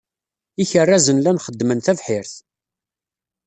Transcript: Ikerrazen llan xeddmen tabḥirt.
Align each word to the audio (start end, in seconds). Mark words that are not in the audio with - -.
Ikerrazen 0.63 1.17
llan 1.21 1.41
xeddmen 1.45 1.79
tabḥirt. 1.85 2.33